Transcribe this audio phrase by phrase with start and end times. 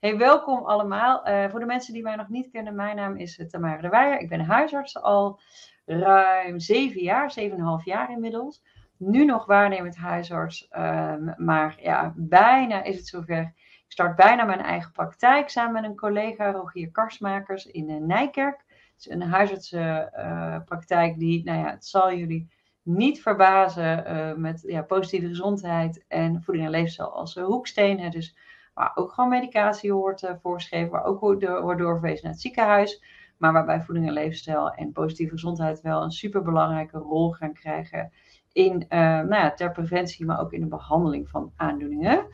[0.00, 1.24] Hey, welkom allemaal.
[1.24, 3.88] Eh, voor de mensen die mij nog niet kennen, mijn naam is uh, Tamara de
[3.88, 4.20] Weijer.
[4.20, 5.40] Ik ben huisarts al
[5.84, 8.62] ruim zeven jaar, zeven en half jaar inmiddels.
[8.96, 13.54] Nu nog waarnemend huisarts, um, maar ja, bijna is het zover.
[13.58, 18.64] Ik start bijna mijn eigen praktijk samen met een collega Rogier Karsmakers in uh, Nijkerk.
[18.68, 22.50] Het is een huisartsenpraktijk die, nou ja, het zal jullie
[22.82, 28.10] niet verbazen met ja, positieve gezondheid en voeding en leefstijl als hoeksteen.
[28.10, 28.36] Dus
[28.76, 31.40] waar ook gewoon medicatie wordt uh, voorgeschreven, waar ook wordt
[31.78, 33.02] doorverwezen naar het ziekenhuis.
[33.36, 38.12] Maar waarbij voeding en leefstijl en positieve gezondheid wel een superbelangrijke rol gaan krijgen
[38.52, 42.26] in, nou ja, ter preventie, maar ook in de behandeling van aandoeningen.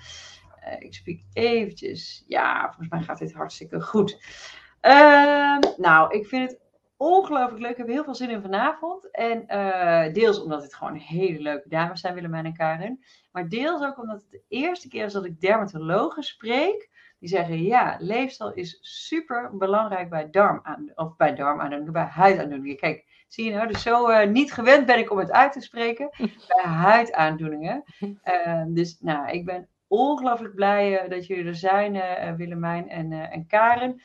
[0.79, 4.21] ik spreek eventjes, ja, volgens mij gaat dit hartstikke goed.
[4.81, 6.61] Ehm, nou, ik vind het
[7.03, 7.71] ongelooflijk leuk.
[7.71, 9.11] Ik heb heel veel zin in vanavond.
[9.11, 13.05] En uh, deels omdat het gewoon hele leuke dames zijn, Willemijn en Karen.
[13.33, 16.91] Maar deels ook omdat het de eerste keer is dat ik dermatologen spreek.
[17.19, 20.99] Die zeggen, ja, leefstijl is super belangrijk bij darmaandoeningen.
[20.99, 22.77] Of bij darmaandoeningen, bij huidaandoeningen.
[22.77, 25.61] Kijk, zie je nou, dus zo uh, niet gewend ben ik om het uit te
[25.61, 26.11] spreken.
[26.49, 27.85] bij huidaandoeningen.
[28.01, 32.03] Uh, dus nou, ik ben ongelooflijk blij dat jullie er zijn,
[32.37, 34.01] Willemijn en, en Karen.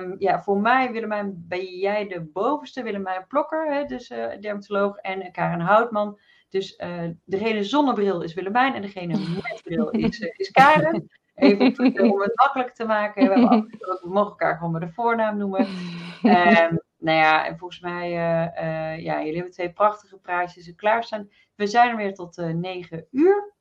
[0.00, 2.82] Um, ja, voor mij, Willemijn, ben jij de bovenste.
[2.82, 4.96] Willemijn Plokker, hè, dus uh, dermatoloog.
[4.96, 6.18] En Karen Houtman.
[6.48, 8.74] Dus uh, degene zonder bril is Willemijn.
[8.74, 11.08] En degene met bril is, is Karen.
[11.34, 13.28] Even om het makkelijk te maken.
[13.28, 15.66] We, mogen elkaar gewoon de voornaam noemen.
[16.22, 18.10] Um, nou ja, en volgens mij,
[19.00, 21.30] ja, jullie hebben twee prachtige praatjes klaarstaan.
[21.54, 23.54] We zijn er weer tot negen uur.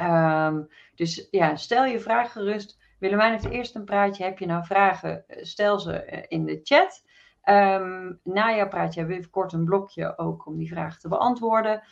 [0.00, 2.81] Um, dus ja, stel je vraag gerust.
[3.02, 4.24] Willemijn heeft eerst een praatje.
[4.24, 5.24] Heb je nou vragen?
[5.28, 7.04] Stel ze in de chat.
[7.44, 11.08] Um, na jouw praatje hebben we even kort een blokje ook om die vragen te
[11.08, 11.82] beantwoorden.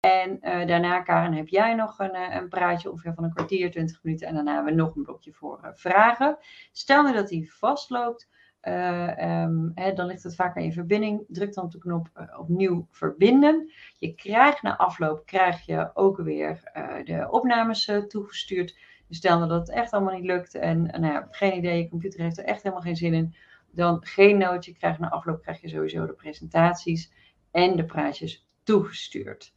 [0.00, 4.02] En uh, daarna, Karen, heb jij nog een, een praatje ongeveer van een kwartier, 20
[4.02, 4.28] minuten.
[4.28, 6.38] En daarna hebben we nog een blokje voor vragen.
[6.72, 8.28] Stel nu dat die vastloopt.
[8.60, 11.24] Um, hè, dan ligt het vaker in verbinding.
[11.28, 12.08] Druk dan op de knop
[12.38, 13.72] opnieuw verbinden.
[13.98, 16.60] Je krijgt na afloop krijg je ook weer
[17.04, 18.76] de opnames toegestuurd.
[19.08, 21.88] Dus stel nou dat het echt allemaal niet lukt en nou ja, geen idee, je
[21.88, 23.34] computer heeft er echt helemaal geen zin in,
[23.70, 27.12] dan geen nootje krijg na afloop krijg je sowieso de presentaties
[27.50, 29.52] en de praatjes toegestuurd.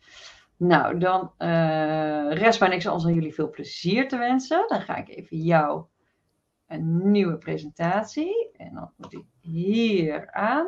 [0.57, 4.65] Nou, dan uh, rest mij niks anders dan jullie veel plezier te wensen.
[4.67, 5.85] Dan ga ik even jou
[6.67, 10.65] een nieuwe presentatie en dan moet ik hier aan.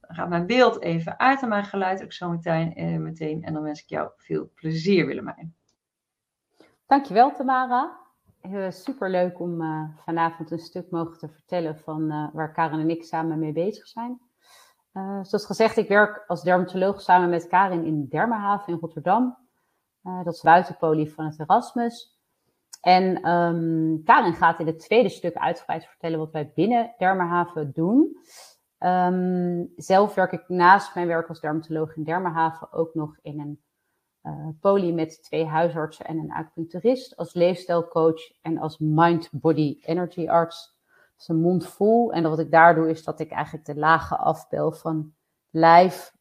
[0.00, 3.42] Dan gaat mijn beeld even uit en mijn geluid ook zo meteen, uh, meteen.
[3.42, 5.54] En dan wens ik jou veel plezier, Willemijn.
[6.90, 7.98] Dankjewel, Tamara.
[8.68, 12.90] Super leuk om uh, vanavond een stuk mogen te vertellen van uh, waar Karin en
[12.90, 14.20] ik samen mee bezig zijn.
[15.22, 19.36] Zoals gezegd, ik werk als dermatoloog samen met Karin in Dermahaven in Rotterdam.
[20.02, 22.20] dat is buitenpolie van het Erasmus.
[22.80, 28.16] En um, Karin gaat in het tweede stuk uitgebreid vertellen wat wij binnen Dermahaven doen.
[28.78, 33.60] Um, zelf werk ik naast mijn werk als dermatoloog in Dermahaven ook nog in een
[34.22, 40.78] uh, met twee huisartsen en een acupuncturist, als leefstijlcoach en als mind-body energy arts.
[40.86, 42.12] Dat is een mond vol.
[42.12, 45.14] En wat ik daar doe, is dat ik eigenlijk de lagen afbel van
[45.50, 46.14] lijf,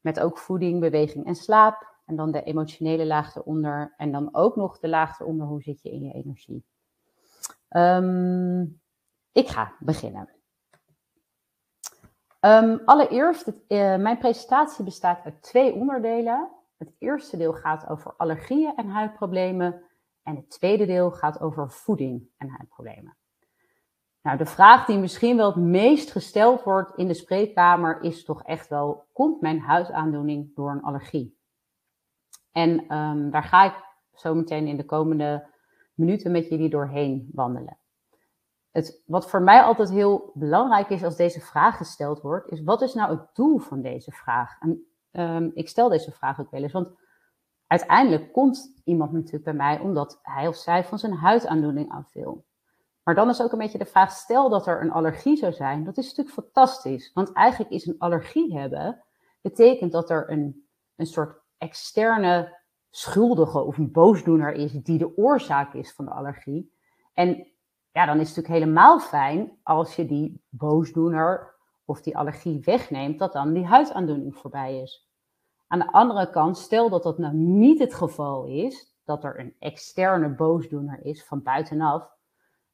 [0.00, 1.88] met ook voeding, beweging en slaap.
[2.06, 3.94] En dan de emotionele laag eronder.
[3.96, 6.64] En dan ook nog de laag eronder, hoe zit je in je energie.
[7.70, 8.80] Um,
[9.32, 10.28] ik ga beginnen.
[12.40, 16.50] Um, allereerst, uh, mijn presentatie bestaat uit twee onderdelen.
[16.80, 19.82] Het eerste deel gaat over allergieën en huidproblemen.
[20.22, 23.16] En het tweede deel gaat over voeding en huidproblemen.
[24.22, 28.42] Nou, de vraag die misschien wel het meest gesteld wordt in de spreekkamer is toch
[28.42, 31.38] echt wel: komt mijn huidaandoening door een allergie?
[32.52, 35.48] En um, daar ga ik zo meteen in de komende
[35.94, 37.78] minuten met jullie doorheen wandelen.
[38.70, 42.82] Het, wat voor mij altijd heel belangrijk is als deze vraag gesteld wordt, is wat
[42.82, 44.60] is nou het doel van deze vraag?
[44.60, 46.88] En um, ik stel deze vraag ook wel eens, want
[47.66, 52.44] uiteindelijk komt iemand natuurlijk bij mij omdat hij of zij van zijn huidaandoening af wil.
[53.02, 55.84] Maar dan is ook een beetje de vraag, stel dat er een allergie zou zijn,
[55.84, 57.12] dat is natuurlijk fantastisch.
[57.12, 59.04] Want eigenlijk is een allergie hebben,
[59.40, 62.58] betekent dat er een, een soort externe
[62.90, 66.72] schuldige of een boosdoener is die de oorzaak is van de allergie.
[67.14, 67.46] En
[67.92, 71.58] ja, dan is het natuurlijk helemaal fijn als je die boosdoener
[71.90, 75.08] of die allergie wegneemt, dat dan die huidaandoening voorbij is.
[75.66, 79.54] Aan de andere kant, stel dat dat nou niet het geval is, dat er een
[79.58, 82.08] externe boosdoener is van buitenaf,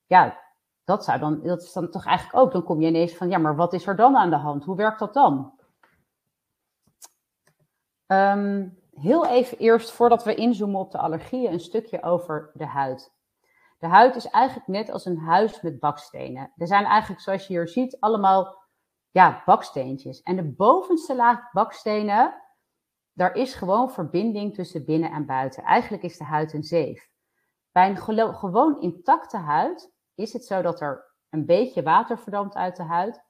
[0.07, 0.39] ja,
[0.85, 3.39] dat, zou dan, dat is dan toch eigenlijk ook, dan kom je ineens van, ja,
[3.39, 4.65] maar wat is er dan aan de hand?
[4.65, 5.53] Hoe werkt dat dan?
[8.07, 13.15] Um, heel even eerst, voordat we inzoomen op de allergieën, een stukje over de huid.
[13.79, 16.53] De huid is eigenlijk net als een huis met bakstenen.
[16.57, 18.66] Er zijn eigenlijk, zoals je hier ziet, allemaal
[19.17, 20.23] ja, baksteentjes.
[20.23, 22.43] En de bovenste laag bakstenen,
[23.13, 25.63] daar is gewoon verbinding tussen binnen en buiten.
[25.63, 27.11] Eigenlijk is de huid een zeef.
[27.73, 32.77] Bij een gewoon intacte huid is het zo dat er een beetje water verdampt uit
[32.77, 33.25] de huid.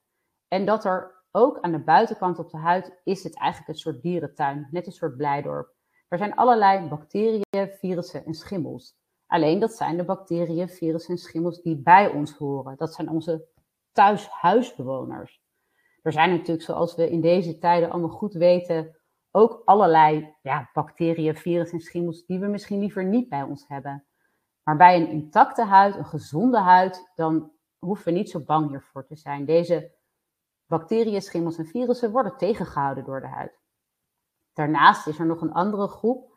[0.48, 4.02] En dat er ook aan de buitenkant op de huid is het eigenlijk een soort
[4.02, 5.74] dierentuin, net een soort blijdorp.
[6.08, 8.96] Er zijn allerlei bacteriën, virussen en schimmels.
[9.26, 12.76] Alleen dat zijn de bacteriën, virussen en schimmels die bij ons horen.
[12.76, 13.48] Dat zijn onze
[13.92, 15.44] thuishuisbewoners.
[16.06, 18.96] Er zijn natuurlijk, zoals we in deze tijden allemaal goed weten,
[19.30, 24.06] ook allerlei ja, bacteriën, virussen en schimmels die we misschien liever niet bij ons hebben.
[24.62, 29.06] Maar bij een intacte huid, een gezonde huid, dan hoeven we niet zo bang hiervoor
[29.06, 29.44] te zijn.
[29.44, 29.92] Deze
[30.66, 33.60] bacteriën, schimmels en virussen worden tegengehouden door de huid.
[34.52, 36.30] Daarnaast is er nog een andere groep,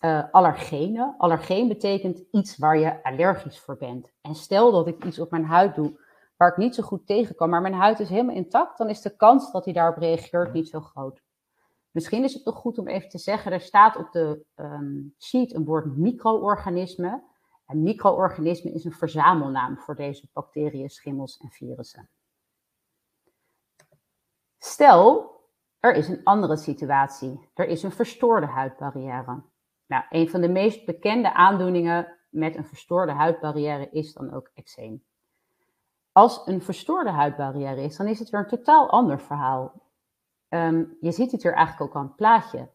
[0.00, 1.14] uh, allergenen.
[1.18, 4.12] Allergeen betekent iets waar je allergisch voor bent.
[4.20, 6.00] En stel dat ik iets op mijn huid doe
[6.42, 9.00] waar ik niet zo goed tegen kan, maar mijn huid is helemaal intact, dan is
[9.00, 11.22] de kans dat hij daarop reageert niet zo groot.
[11.90, 15.54] Misschien is het toch goed om even te zeggen, er staat op de um, sheet
[15.54, 17.22] een woord micro-organisme.
[17.66, 22.08] En micro-organisme is een verzamelnaam voor deze bacteriën, schimmels en virussen.
[24.58, 25.30] Stel,
[25.80, 27.50] er is een andere situatie.
[27.54, 29.42] Er is een verstoorde huidbarrière.
[29.86, 35.04] Nou, een van de meest bekende aandoeningen met een verstoorde huidbarrière is dan ook eczeem.
[36.12, 39.72] Als een verstoorde huidbarrière is, dan is het weer een totaal ander verhaal.
[40.48, 42.70] Ehm, je ziet het hier eigenlijk ook aan het plaatje.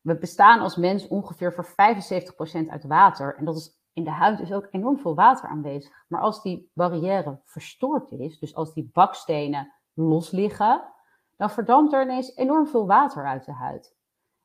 [0.00, 3.36] We bestaan als mens ongeveer voor 75% uit water.
[3.36, 6.04] En dat is, in de huid is ook enorm veel water aanwezig.
[6.08, 10.92] Maar als die barrière verstoord is, dus als die bakstenen los liggen,
[11.36, 13.96] dan verdampt er ineens enorm veel water uit de huid.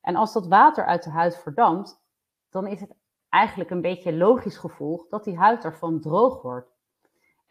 [0.02, 2.02] En als dat water uit de huid verdampt,
[2.50, 2.96] dan is het
[3.30, 6.73] eigenlijk een beetje logisch gevolg dat die huid ervan droog wordt.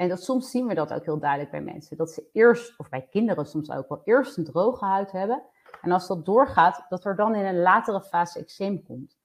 [0.03, 1.97] En dat soms zien we dat ook heel duidelijk bij mensen.
[1.97, 5.43] Dat ze eerst, of bij kinderen soms ook wel, eerst een droge huid hebben.
[5.81, 9.17] En als dat doorgaat, dat er dan in een latere fase eczeem komt.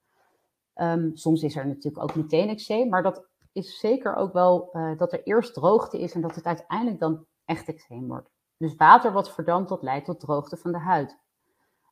[0.74, 4.98] Ehm, soms is er natuurlijk ook meteen eczeem, maar dat is zeker ook wel uh,
[4.98, 8.30] dat er eerst droogte is en dat het uiteindelijk dan echt eczeem wordt.
[8.58, 11.18] Dus water wat verdampt, dat leidt tot droogte van de huid.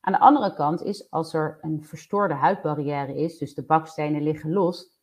[0.00, 4.52] Aan de andere kant is als er een verstoorde huidbarrière is, dus de bakstenen liggen
[4.52, 4.95] los,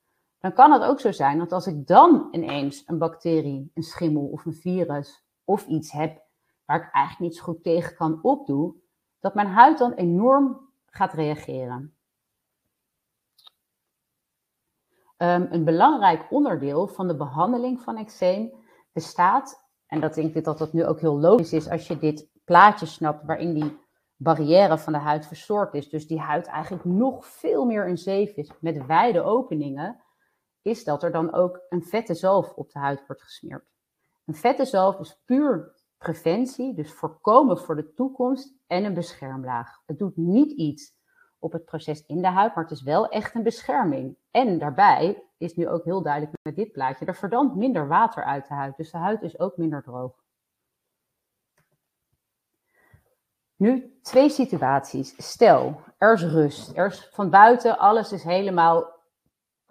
[0.43, 4.25] dan kan het ook zo zijn dat als ik dan ineens een bacterie, een schimmel
[4.25, 6.21] of een virus of iets heb
[6.65, 8.81] waar ik eigenlijk niet zo goed tegen kan opdoen,
[9.19, 11.95] dat mijn huid dan enorm gaat reageren.
[15.17, 18.53] Um, een belangrijk onderdeel van de behandeling van eczeem
[18.91, 22.29] bestaat, en dat denk ik dat dat nu ook heel logisch is als je dit
[22.43, 23.79] plaatje snapt waarin die
[24.15, 28.35] barrière van de huid verstoord is, dus die huid eigenlijk nog veel meer een zeef
[28.35, 30.03] is met wijde openingen,
[30.63, 33.65] is dat er dan ook een vette zalf op de huid wordt gesmeerd.
[34.25, 39.81] Een vette zalf is puur preventie, dus voorkomen voor de toekomst en een beschermlaag.
[39.85, 40.95] Het doet niet iets
[41.39, 44.17] op het proces in de huid, maar het is wel echt een bescherming.
[44.31, 48.47] En daarbij is nu ook heel duidelijk met dit plaatje, er verdampt minder water uit
[48.47, 50.21] de huid, dus de huid is ook minder droog.
[53.55, 55.13] Nu twee situaties.
[55.17, 56.77] Stel, er is rust.
[56.77, 58.92] Er is van buiten, alles is helemaal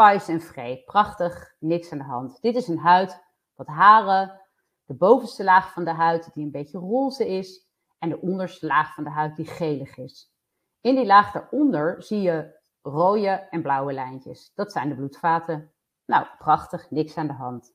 [0.02, 0.82] pais en vrij.
[0.84, 2.40] Prachtig, niks aan de hand.
[2.40, 4.40] Dit is een huid, wat haren,
[4.84, 7.68] de bovenste laag van de huid die een beetje roze is
[7.98, 10.34] en de onderste laag van de huid die gelig is.
[10.80, 14.52] In die laag daaronder zie je rode en blauwe lijntjes.
[14.54, 15.72] Dat zijn de bloedvaten.
[16.04, 17.74] Nou, prachtig, niks aan de hand.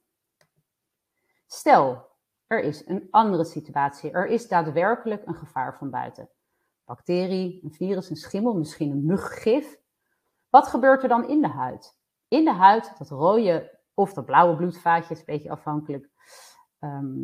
[1.45, 2.09] Stel,
[2.47, 4.11] er is een andere situatie.
[4.11, 6.29] Er is daadwerkelijk een gevaar van buiten.
[6.85, 9.79] Bacterie, een virus, een schimmel, misschien een muggif.
[10.49, 11.96] Wat gebeurt er dan in de huid?
[12.27, 16.09] In de huid, dat rode of dat blauwe bloedvaatje, is een beetje afhankelijk
[16.79, 17.23] um,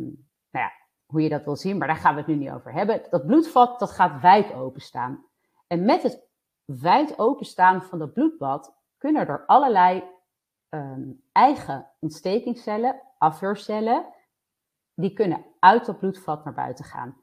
[0.50, 0.72] nou ja,
[1.06, 3.02] hoe je dat wil zien, maar daar gaan we het nu niet over hebben.
[3.10, 5.24] Dat bloedvat dat gaat wijd openstaan.
[5.66, 6.28] En met het
[6.64, 10.04] wijd openstaan van dat bloedbad kunnen er allerlei
[10.70, 14.06] um, eigen ontstekingscellen, afweercellen,
[14.94, 17.22] die kunnen uit dat bloedvat naar buiten gaan.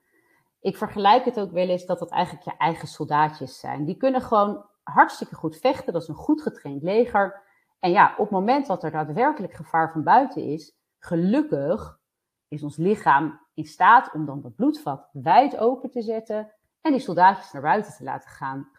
[0.60, 3.86] Ik vergelijk het ook wel eens dat dat eigenlijk je eigen soldaatjes zijn.
[3.86, 7.42] Die kunnen gewoon hartstikke goed vechten, dat is een goed getraind leger.
[7.82, 12.00] En ja, op het moment dat er daadwerkelijk gevaar van buiten is, gelukkig
[12.48, 17.02] is ons lichaam in staat om dan dat bloedvat wijd open te zetten en die
[17.02, 18.72] soldaatjes naar buiten te laten gaan.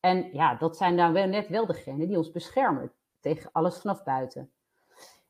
[0.00, 4.02] En ja, dat zijn dan wel net wel degenen die ons beschermen tegen alles vanaf
[4.02, 4.52] buiten.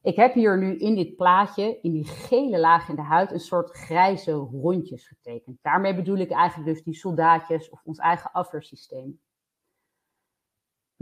[0.02, 3.40] Ik heb hier nu in dit plaatje, in die gele laag in de huid, een
[3.40, 5.58] soort grijze rondjes getekend.
[5.62, 9.20] Daarmee bedoel ik eigenlijk dus die soldaatjes of ons eigen afweersysteem.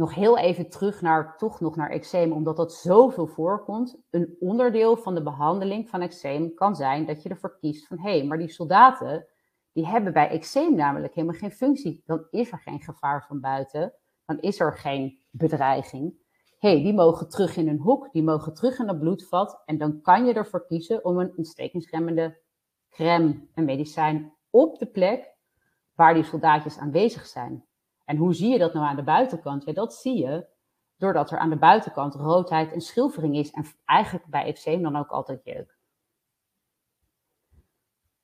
[0.00, 4.00] Nog heel even terug naar, toch nog naar eczeem, omdat dat zoveel voorkomt.
[4.10, 8.18] Een onderdeel van de behandeling van eczeem kan zijn dat je ervoor kiest van, hé,
[8.18, 9.26] hey, maar die soldaten,
[9.72, 12.02] die hebben bij eczeem namelijk helemaal geen functie.
[12.06, 13.94] Dan is er geen gevaar van buiten,
[14.26, 16.14] dan is er geen bedreiging.
[16.58, 19.78] Hé, hey, die mogen terug in een hoek, die mogen terug in het bloedvat en
[19.78, 22.40] dan kan je ervoor kiezen om een ontstekingsremmende
[22.90, 25.34] crème, een medicijn op de plek
[25.94, 27.64] waar die soldaatjes aanwezig zijn.
[28.10, 29.64] En hoe zie je dat nou aan de buitenkant?
[29.64, 30.46] Ja, dat zie je
[30.96, 33.50] doordat er aan de buitenkant roodheid en schilfering is.
[33.50, 35.78] En eigenlijk bij eczeem dan ook altijd jeuk.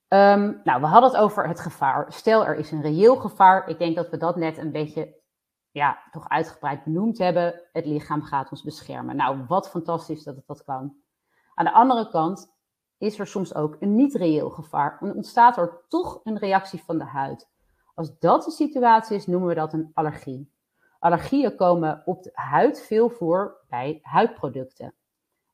[0.08, 2.12] Ehm, nou, we hadden het over het gevaar.
[2.12, 3.68] Stel, er is een reëel gevaar.
[3.68, 5.14] Ik denk dat we dat net een beetje,
[5.70, 7.60] ja, toch uitgebreid benoemd hebben.
[7.72, 9.16] Het lichaam gaat ons beschermen.
[9.16, 10.96] Nou, wat fantastisch dat het dat kan.
[11.54, 12.54] Aan de andere kant
[12.98, 14.98] is er soms ook een niet reëel gevaar.
[15.00, 17.54] En ontstaat er toch een reactie van de huid.
[17.96, 20.52] Als dat de situatie is, noemen we dat een allergie.
[20.98, 24.94] Allergieën komen op de huid veel voor bij huidproducten.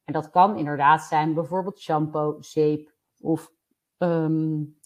[0.04, 3.52] En dat kan inderdaad zijn bijvoorbeeld shampoo, zeep of
[3.98, 4.78] um.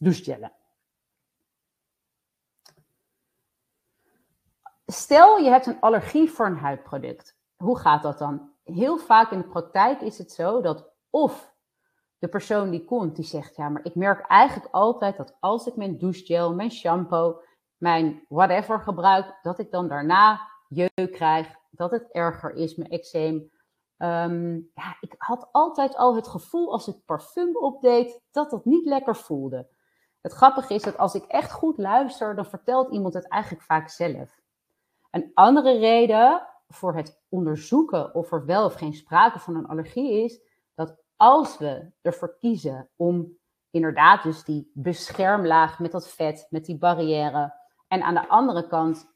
[4.87, 7.39] Stel je hebt een allergie voor een huidproduct.
[7.57, 8.51] Hoe gaat dat dan?
[8.65, 11.55] Heel vaak in de praktijk is het zo dat of
[12.19, 15.77] de persoon die komt, die zegt, ja, maar ik merk eigenlijk altijd dat als ik
[15.77, 17.41] mijn douchegel, mijn shampoo,
[17.77, 23.51] mijn whatever gebruik, dat ik dan daarna jeuk krijg, dat het erger is, mijn eczeem.
[23.99, 28.85] Um, ja, ik had altijd al het gevoel als ik parfum opdeed, dat dat niet
[28.85, 29.69] lekker voelde.
[30.21, 33.89] Het grappige is dat als ik echt goed luister, dan vertelt iemand het eigenlijk vaak
[33.89, 34.41] zelf.
[35.11, 40.25] Een andere reden voor het onderzoeken of er wel of geen sprake van een allergie
[40.25, 40.41] is,
[40.75, 43.39] dat als we ervoor kiezen om
[43.71, 47.55] inderdaad dus die beschermlaag met dat vet, met die barrière,
[47.89, 49.15] en aan de andere kant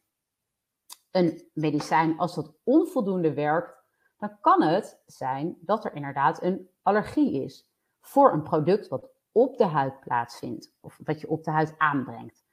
[1.11, 3.79] een medicijn, als dat onvoldoende werkt,
[4.19, 7.69] dan kan het zijn dat er inderdaad een allergie is
[8.01, 12.45] voor een product wat op de huid plaatsvindt of wat je op de huid aanbrengt.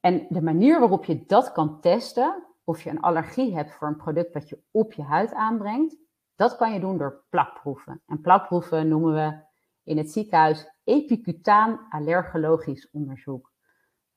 [0.00, 3.96] En de manier waarop je dat kan testen, of je een allergie hebt voor een
[3.96, 5.96] product wat je op je huid aanbrengt,
[6.34, 8.02] dat kan je doen door plakproeven.
[8.06, 9.42] En plakproeven noemen we
[9.82, 13.49] in het ziekenhuis epicutaan allergologisch onderzoek.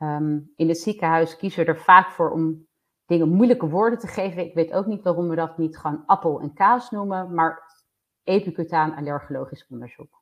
[0.03, 2.67] Ehm, in het ziekenhuis kiezen we er vaak voor om
[3.05, 4.45] dingen moeilijke woorden te geven.
[4.45, 7.63] Ik weet ook niet waarom we dat niet gewoon appel en kaas noemen, maar
[8.23, 10.21] epicutaan allergologisch onderzoek.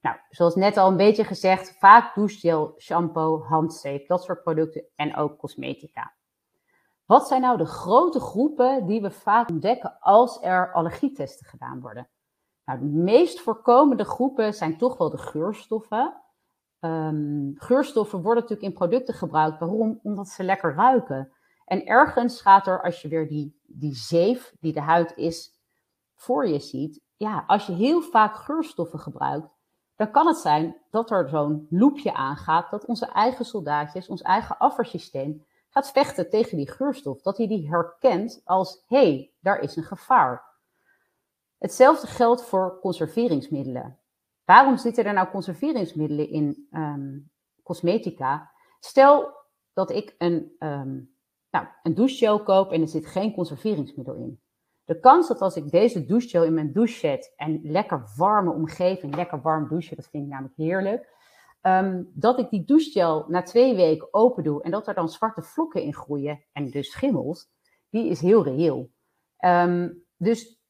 [0.00, 5.16] Nou, zoals net al een beetje gezegd, vaak douchegel, shampoo, handzeep, dat soort producten en
[5.16, 6.14] ook cosmetica.
[7.04, 12.08] Wat zijn nou de grote groepen die we vaak ontdekken als er allergietesten gedaan worden?
[12.64, 16.22] Nou, de meest voorkomende groepen zijn toch wel de geurstoffen.
[16.80, 19.58] Um, geurstoffen worden natuurlijk in producten gebruikt.
[19.58, 20.00] Waarom?
[20.02, 21.32] Omdat ze lekker ruiken.
[21.64, 25.58] En ergens gaat er, als je weer die, die zeef die de huid is
[26.14, 29.48] voor je ziet, ja, als je heel vaak geurstoffen gebruikt,
[29.96, 34.58] dan kan het zijn dat er zo'n loepje aangaat, dat onze eigen soldaatjes, ons eigen
[34.58, 37.22] afweersysteem gaat vechten tegen die geurstof.
[37.22, 40.44] Dat hij die herkent als, hé, hey, daar is een gevaar.
[41.58, 43.97] Hetzelfde geldt voor conserveringsmiddelen.
[44.48, 47.30] Waarom zitten er nou conserveringsmiddelen in um,
[47.62, 48.50] cosmetica?
[48.80, 49.34] Stel
[49.72, 51.14] dat ik een, um,
[51.50, 54.40] nou, een douchegel koop en er zit geen conserveringsmiddel in.
[54.84, 59.14] De kans dat als ik deze douchegel in mijn douche zet en lekker warme omgeving,
[59.14, 61.08] lekker warm douchen, dat vind ik namelijk heerlijk,
[61.62, 65.42] um, dat ik die douchegel na twee weken open doe en dat er dan zwarte
[65.42, 67.50] vlokken in groeien en dus schimmels,
[67.90, 68.90] die is heel reëel.
[70.16, 70.60] Dus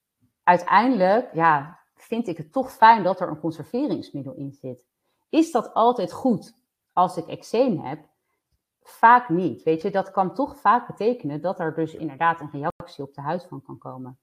[0.42, 1.77] uiteindelijk, ja,
[2.08, 4.86] vind ik het toch fijn dat er een conserveringsmiddel in zit.
[5.28, 6.54] Is dat altijd goed
[6.92, 8.06] als ik eczeem heb?
[8.82, 9.62] Vaak niet.
[9.62, 13.20] Weet je, dat kan toch vaak betekenen dat er dus inderdaad een reactie op de
[13.20, 14.18] huid van kan komen.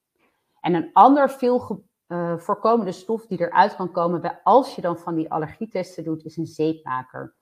[0.62, 4.98] En een ander veel uh, voorkomende stof die eruit kan komen bij, als je dan
[4.98, 7.36] van die allergietesten doet, is een zeepmaker.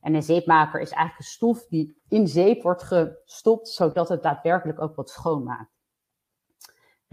[0.00, 4.80] En een zeepmaker is eigenlijk een stof die in zeep wordt gestopt, zodat het daadwerkelijk
[4.80, 5.81] ook wat schoonmaakt.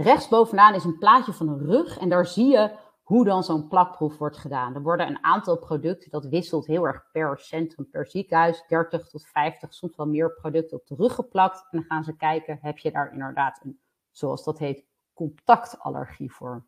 [0.02, 4.18] Rechtsbovenaan is een plaatje van een rug en daar zie je hoe dan zo'n plakproef
[4.18, 4.76] wordt gedaan.
[4.76, 9.26] Er worden een aantal producten, dat wisselt heel erg per centrum, per ziekenhuis, 30 tot
[9.28, 11.62] 50, soms wel meer producten op de rug geplakt.
[11.62, 13.80] En dan gaan ze kijken, heb je daar inderdaad een,
[14.12, 16.66] zoals dat heet, contactallergie voor.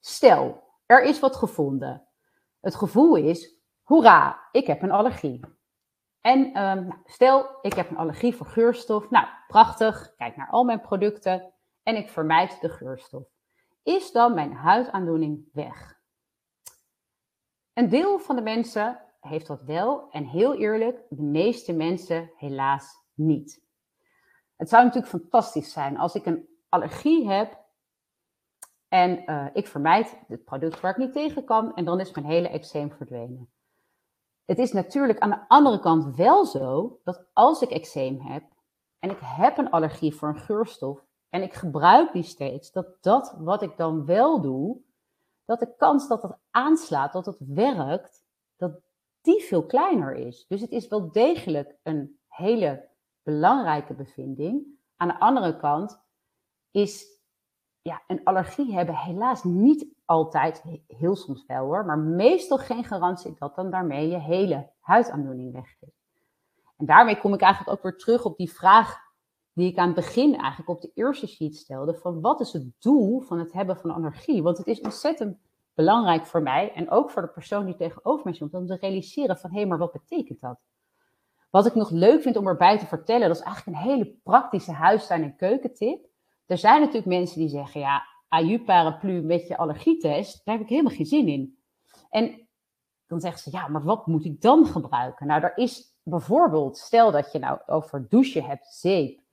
[0.00, 2.08] Stel, er is wat gevonden.
[2.60, 5.40] Het gevoel is, hoera, ik heb een allergie.
[6.20, 9.10] En um, stel, ik heb een allergie voor geurstof.
[9.10, 10.14] Nou, prachtig.
[10.16, 11.53] Kijk naar al mijn producten
[11.84, 13.26] en ik vermijd de geurstof.
[13.82, 16.00] Is dan mijn huidaandoening weg?
[17.72, 23.02] Een deel van de mensen heeft dat wel en heel eerlijk, de meeste mensen helaas
[23.14, 23.62] niet.
[24.56, 27.62] Het zou natuurlijk fantastisch zijn als ik een allergie heb
[28.88, 32.26] en uh, ik vermijd het product waar ik niet tegen kan en dan is mijn
[32.26, 33.52] hele eczeem verdwenen.
[34.44, 38.44] Het is natuurlijk aan de andere kant wel zo dat als ik eczeem heb
[38.98, 43.36] en ik heb een allergie voor een geurstof en ik gebruik die steeds, dat dat
[43.38, 44.80] wat ik dan wel doe,
[45.44, 48.24] dat de kans dat het aanslaat, dat het werkt,
[48.56, 48.80] dat
[49.20, 50.46] die veel kleiner is.
[50.46, 52.88] Dus het is wel degelijk een hele
[53.22, 54.66] belangrijke bevinding.
[54.96, 56.00] Aan de andere kant
[56.70, 57.06] is
[57.82, 63.34] ja, een allergie hebben helaas niet altijd, heel soms wel hoor, maar meestal geen garantie
[63.38, 66.02] dat dan daarmee je hele huidaandoening weg is.
[66.76, 69.03] En daarmee kom ik eigenlijk ook weer terug op die vraag
[69.54, 72.72] die ik aan het begin eigenlijk op de eerste sheet stelde, van wat is het
[72.78, 74.42] doel van het hebben van allergie?
[74.42, 75.38] Want het is ontzettend
[75.74, 79.36] belangrijk voor mij en ook voor de persoon die tegenover mij stond, om te realiseren
[79.36, 80.58] van hé, hey, maar wat betekent dat?
[81.50, 84.72] Wat ik nog leuk vind om erbij te vertellen, dat is eigenlijk een hele praktische
[84.72, 86.06] huistuin- en keukentip.
[86.46, 90.70] Er zijn natuurlijk mensen die zeggen, ja, AU paraplu met je allergietest, daar heb ik
[90.70, 91.58] helemaal geen zin in.
[92.10, 92.48] En
[93.06, 95.26] dan zeggen ze, ja, maar wat moet ik dan gebruiken?
[95.26, 99.23] Nou, er is bijvoorbeeld, stel dat je nou over douchen hebt, zeep,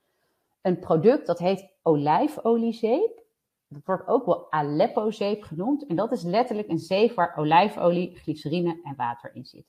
[0.62, 3.24] een product dat heet olijfoliezeep.
[3.68, 5.86] Dat wordt ook wel Aleppo-zeep genoemd.
[5.86, 9.66] En dat is letterlijk een zeep waar olijfolie, glycerine en water in zit.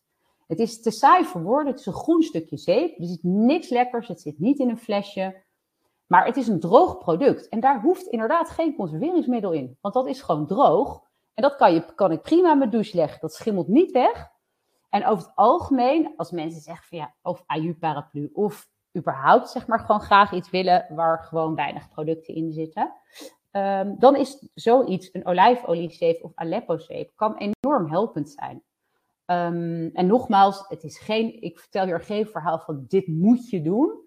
[0.47, 1.73] Het is te saai voor woorden.
[1.73, 2.99] Het is een groen stukje zeep.
[2.99, 4.09] Er zit niks lekkers.
[4.09, 5.43] Het zit niet in een flesje.
[6.07, 7.49] Maar het is een droog product.
[7.49, 9.79] En daar hoeft inderdaad geen conserveringsmiddel in.
[9.81, 11.03] Want dat is gewoon droog.
[11.35, 13.21] En dat kan, je, kan ik prima in mijn douche leggen.
[13.21, 14.31] Dat schimmelt niet weg.
[14.89, 19.67] En over het algemeen, als mensen zeggen van ja, of AU paraplu of überhaupt zeg
[19.67, 22.93] maar gewoon graag iets willen waar gewoon weinig producten in zitten.
[23.53, 28.63] Um, dan is zoiets, een olijfoliezeep of Aleppo-zeep, kan enorm helpend zijn.
[29.27, 33.63] Um, en nogmaals, het is geen, ik vertel hier geen verhaal van dit moet je
[33.63, 34.01] doen.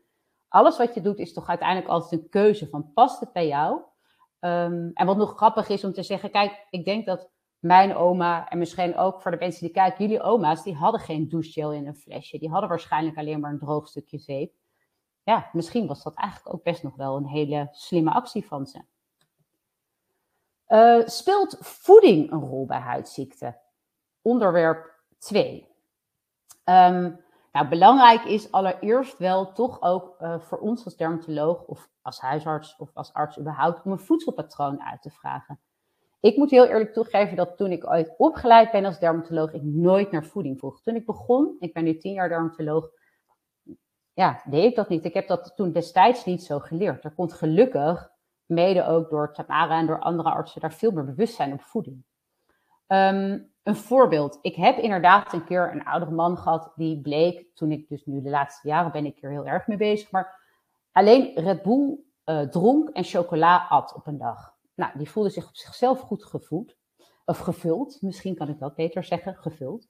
[0.47, 3.81] Alles wat je doet is toch uiteindelijk altijd een keuze van past het bij jou?
[4.39, 8.49] Um, en wat nog grappig is om te zeggen, kijk, ik denk dat mijn oma
[8.49, 11.87] en misschien ook voor de mensen die kijken, jullie oma's, die hadden geen douchegel in
[11.87, 12.37] een flesje.
[12.37, 14.53] Die hadden waarschijnlijk alleen maar een droog stukje zeep
[15.25, 18.81] ja, misschien was dat eigenlijk ook best nog wel een hele slimme actie van ze.
[20.67, 23.57] Uh, speelt voeding een rol bij huidziekten?
[24.21, 25.55] Onderwerp 2.
[25.57, 25.65] Um,
[26.63, 27.11] ehm,
[27.51, 32.75] nou, belangrijk is allereerst wel toch ook uh, voor ons als dermatoloog of als huisarts
[32.77, 35.59] of als arts überhaupt om een voedselpatroon uit te vragen.
[36.19, 40.11] Ik moet heel eerlijk toegeven dat toen ik ooit opgeleid ben als dermatoloog, ik nooit
[40.11, 40.81] naar voeding vroeg.
[40.81, 42.89] Toen ik begon, ik ben nu tien jaar dermatoloog,
[44.15, 45.05] ja, deed ik dat niet.
[45.05, 47.03] Ik heb dat toen destijds niet zo geleerd.
[47.03, 48.11] Er komt gelukkig,
[48.45, 52.03] mede ook door Tamara en door andere artsen, daar veel meer bewustzijn op voeding.
[52.87, 54.39] Ehm, een voorbeeld.
[54.41, 58.21] Ik heb inderdaad een keer een oudere man gehad die bleek, toen ik dus nu
[58.21, 60.39] de laatste jaren ben ik er heel erg mee bezig, maar
[60.91, 64.53] alleen Red Bull uh, dronk en chocola at op een dag.
[64.75, 66.77] Nou, die voelde zich op zichzelf goed gevoed,
[67.25, 69.87] of gevuld, misschien kan ik dat beter zeggen, gevuld.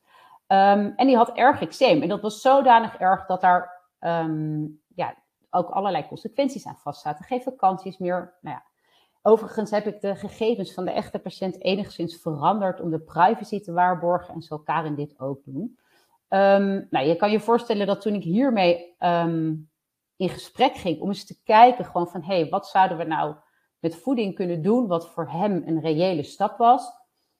[0.47, 2.01] Um, en die had erg eczeem.
[2.01, 3.74] En dat was zodanig erg dat daar
[4.05, 5.15] um, ja,
[5.49, 7.25] ook allerlei consequenties aan vastzaten.
[7.25, 8.37] Geen vakanties meer.
[8.41, 8.63] Nou ja.
[9.21, 13.71] Overigens heb ik de gegevens van de echte patiënt enigszins veranderd om de privacy te
[13.71, 15.77] waarborgen en zal Karin dit ook doen.
[16.29, 19.69] Um, nou, je kan je voorstellen dat toen ik hiermee um,
[20.15, 23.35] in gesprek ging om eens te kijken gewoon van hé, hey, wat zouden we nou
[23.79, 26.91] met voeding kunnen doen wat voor hem een reële stap was,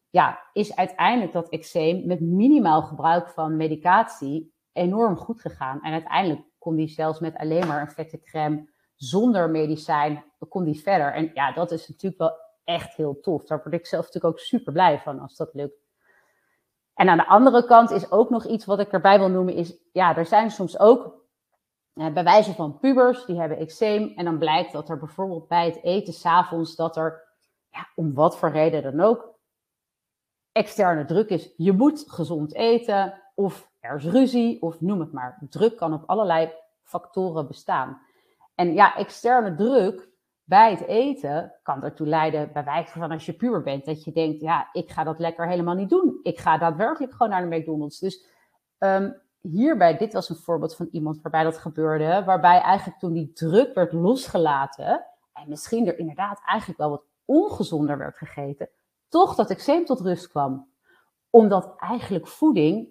[0.09, 5.81] ja, is uiteindelijk dat eczeem met minimaal gebruik van medicatie enorm goed gegaan.
[5.81, 10.81] En uiteindelijk kon die zelfs met alleen maar een vette crème zonder medicijn, kon die
[10.81, 11.13] verder.
[11.13, 13.45] En ja, dat is natuurlijk wel echt heel tof.
[13.45, 15.85] Daar word ik zelf natuurlijk ook super blij van als dat lukt.
[16.93, 19.77] En aan de andere kant is ook nog iets wat ik erbij wil noemen, is
[19.91, 21.23] ja, er zijn soms ook
[21.93, 24.13] eh, bij wijze van pubers, die hebben eczeem.
[24.15, 27.23] En dan blijkt dat er bijvoorbeeld bij het eten s'avonds, dat er,
[27.69, 29.33] ja, om wat voor reden dan ook,
[30.51, 31.53] externe druk is.
[31.57, 35.37] Je moet gezond eten of er is ruzie of noem het maar.
[35.49, 36.51] Druk kan op allerlei
[36.83, 38.01] factoren bestaan.
[38.55, 40.09] En ja, externe druk
[40.43, 44.11] bij het eten kan ertoe leiden, bij wijze van als je puur bent, dat je
[44.11, 46.19] denkt, ja, ik ga dat lekker helemaal niet doen.
[46.23, 47.99] Ik ga daadwerkelijk gewoon naar de McDonald's.
[47.99, 48.25] Dus
[48.79, 53.33] um, hierbij, dit was een voorbeeld van iemand waarbij dat gebeurde, waarbij eigenlijk toen die
[53.33, 58.69] druk werd losgelaten, en misschien er inderdaad eigenlijk wel wat ongezonder werd gegeten,
[59.09, 60.67] toch dat eczeem tot rust kwam.
[61.29, 62.87] Omdat eigenlijk voeding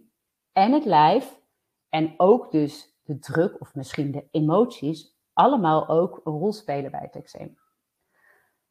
[0.54, 1.40] en het lijf
[1.88, 7.00] en ook dus de druk of misschien de emoties allemaal ook een rol spelen bij
[7.00, 7.58] het eczeem.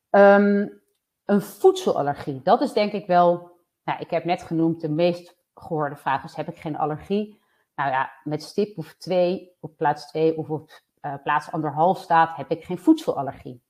[0.09, 0.81] Um,
[1.25, 3.51] een voedselallergie, dat is denk ik wel,
[3.83, 7.41] nou, ik heb net genoemd, de meest gehoorde vraag is, heb ik geen allergie?
[7.75, 12.35] Nou ja, met stip of twee, op plaats twee of op uh, plaats anderhalf staat,
[12.35, 13.61] heb ik geen voedselallergie.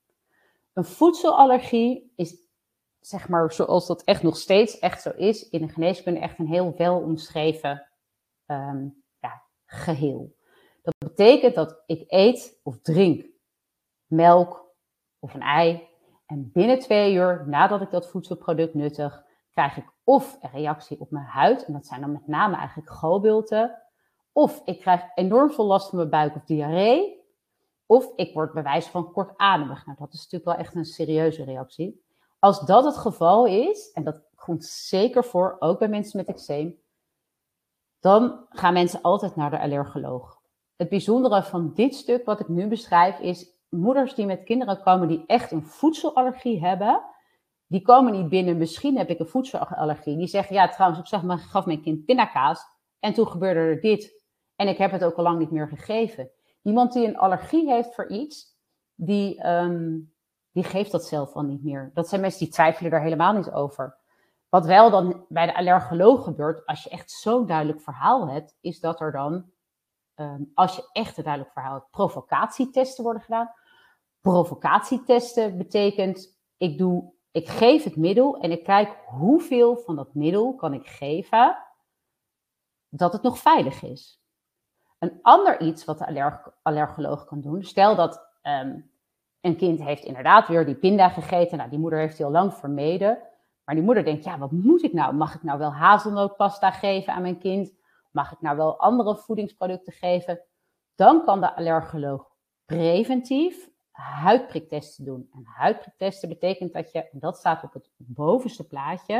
[0.73, 2.35] Een voedselallergie is,
[2.99, 6.47] zeg maar, zoals dat echt nog steeds echt zo is, in de geneeskunde echt een
[6.47, 7.87] heel wel omschreven
[8.45, 8.87] ehm,
[9.19, 10.35] ja, geheel.
[10.81, 13.25] Dat betekent dat ik eet of drink
[14.05, 14.65] melk
[15.19, 15.87] of een ei.
[16.25, 21.11] En binnen twee uur nadat ik dat voedselproduct nuttig, krijg ik of een reactie op
[21.11, 21.65] mijn huid.
[21.65, 23.81] En dat zijn dan met name eigenlijk galbulten.
[24.31, 27.21] Of ik krijg enorm veel last van mijn buik of diarree.
[27.85, 29.85] Of ik word bewijs van kortademig.
[29.85, 32.03] Nou, dat is natuurlijk wel echt een serieuze reactie.
[32.39, 36.79] Als dat het geval is, en dat komt zeker voor, ook bij mensen met eczeem,
[38.03, 40.41] dan gaan mensen altijd naar de allergoloog.
[40.75, 45.07] Het bijzondere van dit stuk wat ik nu beschrijf is, moeders die met kinderen komen
[45.07, 47.01] die echt een voedselallergie hebben,
[47.67, 50.17] die komen niet binnen, misschien heb ik een voedselallergie.
[50.17, 52.61] Die zeggen, ja trouwens, ik maar, gaf mijn kind pindakaas
[52.99, 54.23] en toen gebeurde er dit.
[54.55, 56.31] En ik heb het ook al lang niet meer gegeven.
[56.61, 58.57] Iemand die een allergie heeft voor iets,
[58.95, 59.99] die, ehm,
[60.51, 61.91] die geeft dat zelf al niet meer.
[61.93, 64.01] Dat zijn mensen die twijfelen er helemaal niet over.
[64.53, 68.79] Wat wel dan bij de allergoloog gebeurt, als je echt zo'n duidelijk verhaal hebt, is
[68.79, 69.51] dat er dan,
[70.15, 73.53] ehm, als je echt een duidelijk verhaal hebt, provocatietesten worden gedaan.
[74.21, 80.55] Provocatietesten betekent, ik, doe, ik geef het middel en ik kijk hoeveel van dat middel
[80.55, 81.57] kan ik geven
[82.89, 84.21] dat het nog veilig is.
[84.99, 88.79] Een ander iets wat de allerg allergoloog kan doen, stel dat ehm,
[89.41, 92.53] een kind heeft inderdaad weer die pinda gegeten, nou die moeder heeft die al lang
[92.53, 93.31] vermeden,
[93.65, 95.13] maar die moeder denkt, ja wat moet ik nou?
[95.13, 97.73] Mag ik nou wel hazelnootpasta geven aan mijn kind?
[98.11, 100.41] Mag ik nou wel andere voedingsproducten geven?
[100.95, 102.27] Dan kan de allergoloog
[102.65, 105.29] preventief huidpriktesten doen.
[105.33, 109.15] En huidpriktesten betekent dat je, en dat staat op het bovenste plaatje,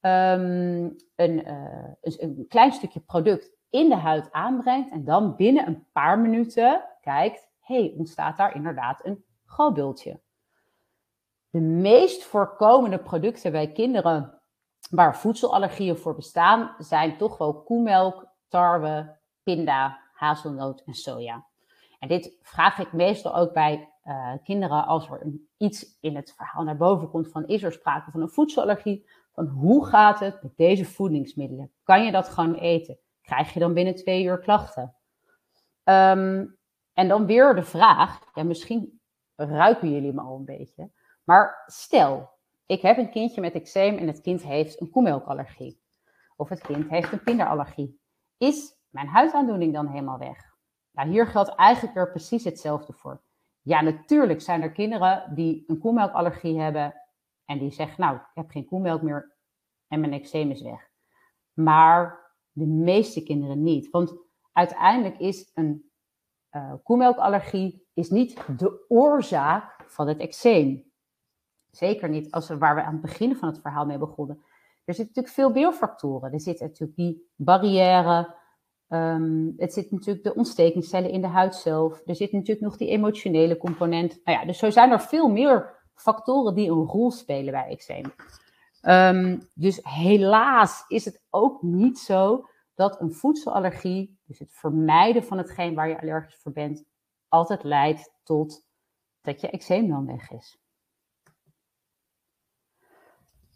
[0.00, 5.86] um, een, uh, een, klein stukje product in de huid aanbrengt en dan binnen een
[5.92, 10.20] paar minuten kijkt, hey, ontstaat daar inderdaad een galbultje.
[11.56, 14.40] De meest voorkomende producten bij kinderen
[14.90, 21.46] waar voedselallergieën voor bestaan, zijn toch wel koemelk, tarwe, pinda, hazelnoot en soja.
[21.98, 26.64] En dit vraag ik meestal ook bij uh, kinderen als er iets in het verhaal
[26.64, 30.56] naar boven komt van is er sprake van een voedselallergie, van hoe gaat het met
[30.56, 31.72] deze voedingsmiddelen?
[31.82, 32.98] Kan je dat gewoon eten?
[33.22, 34.94] Krijg je dan binnen twee uur klachten?
[35.84, 36.58] Um,
[36.92, 39.00] en dan weer de vraag, ja, misschien
[39.36, 40.90] ruiken jullie me al een beetje,
[41.26, 42.30] maar stel,
[42.66, 45.82] ik heb een kindje met eczeem en het kind heeft een koemelkallergie.
[46.36, 48.00] Of het kind heeft een pinderallergie.
[48.36, 50.54] Is mijn huidaandoening dan helemaal weg?
[50.90, 53.22] Nou, hier geldt eigenlijk er precies hetzelfde voor.
[53.62, 56.94] Ja, natuurlijk zijn er kinderen die een koemelkallergie hebben
[57.44, 59.36] en die zeggen, nou, ik heb geen koemelk meer
[59.88, 60.88] en mijn eczeem is weg.
[61.52, 63.90] Maar de meeste kinderen niet.
[63.90, 64.14] Want
[64.52, 65.90] uiteindelijk is een
[66.50, 70.92] uh, koemelkallergie is niet de oorzaak van het eczeem.
[71.76, 74.36] Zeker niet als we, waar we aan het begin van het verhaal mee begonnen.
[74.84, 76.32] Er zitten natuurlijk veel meer factoren.
[76.32, 78.34] Er zit natuurlijk die barrière,
[78.88, 82.02] Um, het zit natuurlijk de ontstekingscellen in de huid zelf.
[82.04, 84.20] Er zit natuurlijk nog die emotionele component.
[84.24, 88.04] Nou ja, dus zo zijn er veel meer factoren die een rol spelen bij eczeem.
[88.82, 95.38] Um, dus helaas is het ook niet zo dat een voedselallergie, dus het vermijden van
[95.38, 96.84] hetgeen waar je allergisch voor bent,
[97.28, 98.66] altijd leidt tot
[99.20, 100.58] dat je eczeem dan weg is.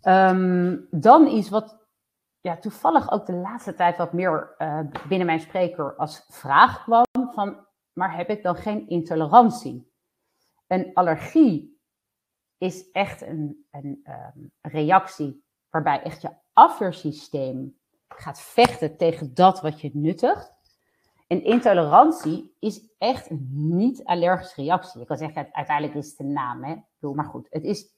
[0.02, 1.78] Um, dan iets wat
[2.40, 7.04] ja, toevallig ook de laatste tijd wat meer uh, binnen mijn spreker als vraag kwam
[7.32, 9.92] van, maar heb ik dan geen intolerantie?
[10.66, 11.80] Een allergie
[12.58, 19.80] is echt een, een um, reactie waarbij echt je afweersysteem gaat vechten tegen dat wat
[19.80, 20.52] je nuttigt.
[21.26, 25.00] En intolerantie is echt een niet-allergische reactie.
[25.00, 26.76] Je kan zeggen, uiteindelijk is het een naam, hè?
[27.14, 27.94] maar goed, het is,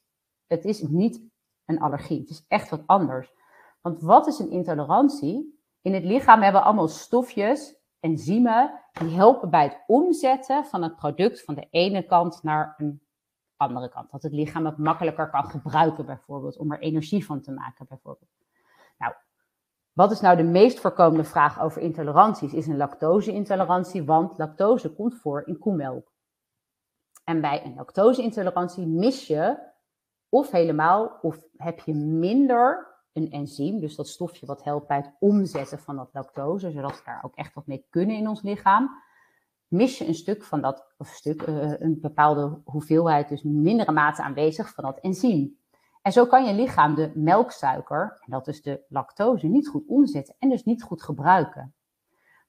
[0.47, 1.32] het is niet
[1.65, 2.19] een allergie.
[2.19, 3.33] Het is echt wat anders.
[3.81, 5.61] Want wat is een intolerantie?
[5.81, 10.95] In het lichaam hebben we allemaal stofjes, enzymen, die helpen bij het omzetten van het
[10.95, 13.01] product van de ene kant naar een
[13.57, 14.11] andere kant.
[14.11, 18.31] Dat het lichaam het makkelijker kan gebruiken, bijvoorbeeld, om er energie van te maken, bijvoorbeeld.
[18.97, 19.13] Nou,
[19.93, 22.53] wat is nou de meest voorkomende vraag over intoleranties?
[22.53, 26.11] Is een lactose-intolerantie, want lactose komt voor in koemelk.
[27.23, 29.71] En bij een lactose-intolerantie mis je
[30.33, 35.11] of helemaal of heb je minder een enzym, dus dat stofje wat helpt bij het
[35.19, 38.89] omzetten van dat lactose, zodat we daar ook echt wat mee kunnen in ons lichaam,
[39.67, 44.21] mis je een stuk van dat, of stuk, uh, een bepaalde hoeveelheid, dus mindere mate
[44.21, 45.57] aanwezig van dat enzym.
[46.01, 50.35] En zo kan je lichaam de melksuiker, en dat is de lactose, niet goed omzetten
[50.39, 51.73] en dus niet goed gebruiken.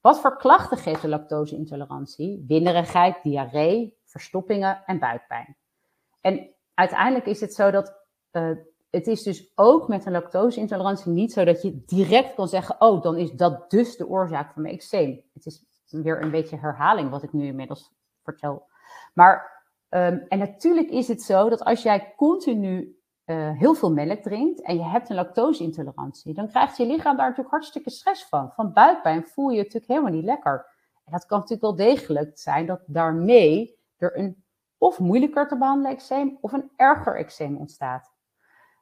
[0.00, 2.44] Wat voor klachten geeft de lactose-intolerantie?
[2.46, 5.56] Winderigheid, diarree, verstoppingen en buikpijn.
[6.20, 7.94] En uiteindelijk is het zo dat
[8.32, 8.50] uh,
[8.90, 13.02] het is dus ook met een lactose-intolerantie niet zo dat je direct kan zeggen: Oh,
[13.02, 15.22] dan is dat dus de oorzaak van mijn eczeem.
[15.32, 18.66] Het is weer een beetje herhaling wat ik nu inmiddels vertel.
[19.14, 24.22] Maar, um, en natuurlijk is het zo dat als jij continu uh, heel veel melk
[24.22, 28.52] drinkt en je hebt een lactose-intolerantie, dan krijgt je lichaam daar natuurlijk hartstikke stress van.
[28.54, 30.66] Van buikpijn voel je je natuurlijk helemaal niet lekker.
[31.04, 34.43] En dat kan natuurlijk wel degelijk zijn dat daarmee er een
[34.84, 38.12] of moeilijker te behandelen eczeem of een erger eczeem ontstaat.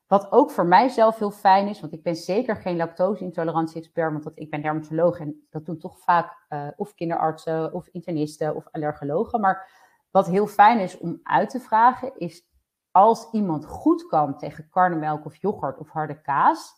[0.07, 4.51] Wat ook voor mijzelf heel fijn is, want ik ben zeker geen lactose-intolerantie-expert, want ik
[4.51, 9.41] ben dermatoloog en dat doen toch vaak uh, of kinderartsen of internisten of allergologen.
[9.41, 9.71] Maar
[10.11, 12.49] wat heel fijn is om uit te vragen, is
[12.91, 16.73] als iemand goed kan tegen karnemelk of yoghurt of harde kaas,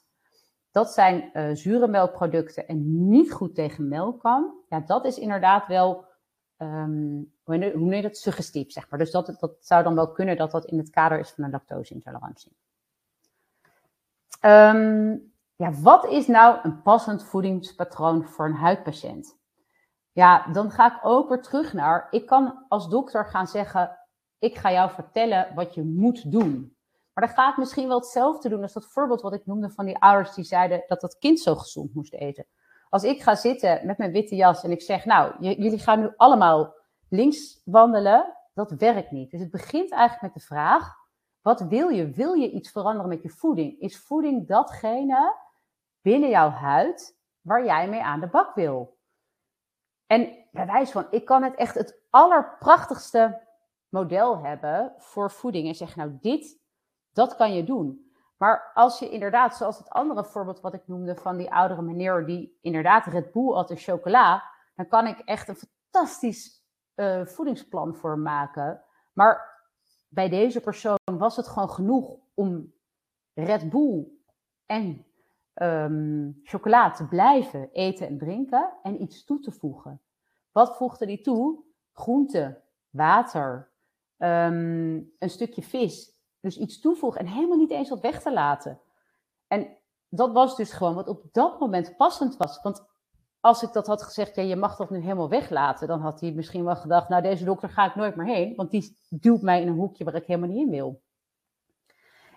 [0.71, 5.67] dat zijn uh, zure melkproducten en niet goed tegen melk kan, ja, dat is inderdaad
[5.67, 6.05] wel,
[6.65, 8.99] um, hoe noem je dat, suggestief, zeg maar.
[8.99, 11.51] Dus dat, dat zou dan wel kunnen dat dat in het kader is van een
[11.51, 12.53] lactose-intolerantie.
[14.41, 19.39] Um, ja, wat is nou een passend voedingspatroon voor een huidpatiënt?
[20.13, 23.99] Ja, dan ga ik ook weer terug naar, ik kan als dokter gaan zeggen,
[24.39, 26.77] ik ga jou vertellen wat je moet doen.
[27.13, 29.85] Maar dan ga ik misschien wel hetzelfde doen als dat voorbeeld wat ik noemde van
[29.85, 32.47] die ouders die zeiden dat dat kind zo gezond moest eten.
[32.95, 36.13] Als ik ga zitten met mijn witte jas en ik zeg, nou, jullie gaan nu
[36.17, 36.75] allemaal
[37.09, 39.31] links wandelen, dat werkt niet.
[39.31, 40.95] Dus het begint eigenlijk met de vraag,
[41.41, 42.11] wat wil je?
[42.11, 43.81] Wil je iets veranderen met je voeding?
[43.81, 45.37] Is voeding datgene
[46.01, 48.99] binnen jouw huid waar jij mee aan de bak wil?
[50.07, 53.41] En bij wijze van, ik kan het echt het allerprachtigste
[53.89, 56.61] model hebben voor voeding en zeggen, nou dit,
[57.13, 58.04] dat kan je doen.
[58.37, 62.27] Maar als je inderdaad, zoals het andere voorbeeld wat ik noemde van die oudere meneer
[62.27, 64.45] die inderdaad Red Bull had en chocola,
[64.75, 65.57] dan kan ik echt een
[65.91, 68.85] fantastisch uh, voedingsplan voor maken.
[69.13, 69.63] Maar
[70.09, 72.73] bij deze persoon was het gewoon genoeg om
[73.35, 74.07] Red Bull
[74.67, 75.07] en
[75.55, 80.01] um, chocola te blijven eten en drinken en iets toe te voegen.
[80.53, 81.63] Wat voegde hij toe?
[81.93, 83.71] Groente, water,
[84.19, 86.14] um, een stukje vis.
[86.45, 88.81] Dus iets toevoegen en helemaal niet eens wat weg te laten.
[89.47, 89.77] En
[90.09, 92.63] dat was dus gewoon wat op dat moment passend was.
[92.63, 92.87] Want
[93.41, 96.33] als ik dat had gezegd, ja, je mag dat nu helemaal weglaten, dan had hij
[96.33, 99.61] misschien wel gedacht, nou, deze dokter ga ik nooit meer heen, want die duwt mij
[99.61, 101.03] in een hoekje waar ik helemaal niet in wil.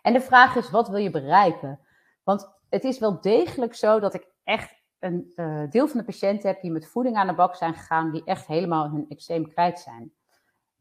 [0.02, 1.80] En de vraag is, wat wil je bereiken?
[2.24, 6.50] Want het is wel degelijk zo dat ik echt een uh, deel van de patiënten
[6.50, 9.80] heb die met voeding aan de bak zijn gegaan, die echt helemaal hun eczeem kwijt
[9.80, 10.14] zijn.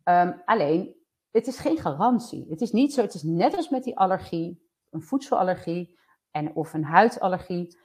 [0.04, 0.94] Um, alleen,
[1.36, 2.46] het is geen garantie.
[2.48, 5.98] Het is niet zo, het is net als met die allergie, een voedselallergie
[6.30, 7.76] en, of een huidallergie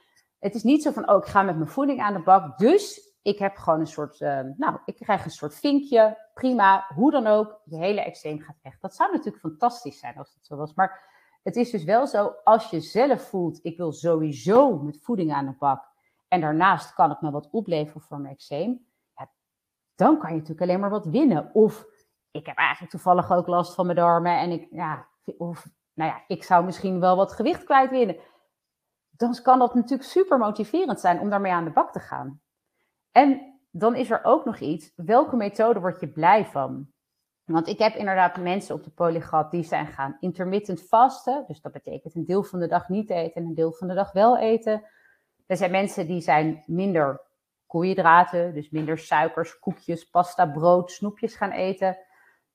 [0.42, 3.14] het is niet zo van, oh, ik ga met mijn voeding aan de bak, dus
[3.22, 7.26] ik heb gewoon een soort, uh, nou, ik krijg een soort vinkje, prima, hoe dan
[7.26, 8.78] ook, je hele eczeem gaat weg.
[8.78, 11.10] Dat zou natuurlijk fantastisch zijn als dat zo was, maar
[11.42, 15.46] het is dus wel zo, als je zelf voelt, ik wil sowieso met voeding aan
[15.46, 15.90] de bak,
[16.28, 18.86] en daarnaast kan het me wat opleveren voor mijn eczeem,
[19.16, 19.30] ja,
[19.94, 21.54] dan kan je natuurlijk alleen maar wat winnen.
[21.54, 21.86] Of
[22.32, 25.06] ik heb eigenlijk toevallig ook last van mijn darmen en ik, ja,
[25.38, 28.16] of, nou ja, ik zou misschien wel wat gewicht kwijt winnen
[29.22, 32.40] dan kan dat natuurlijk super motiverend zijn om daarmee aan de bak te gaan.
[33.12, 36.90] En dan is er ook nog iets, welke methode word je blij van?
[37.44, 41.44] Want ik heb inderdaad mensen op de polygat die zijn gaan intermittent vasten.
[41.46, 43.94] Dus dat betekent een deel van de dag niet eten en een deel van de
[43.94, 44.84] dag wel eten.
[45.46, 47.20] Er zijn mensen die zijn minder
[47.66, 51.98] koolhydraten, dus minder suikers, koekjes, pasta, brood, snoepjes gaan eten.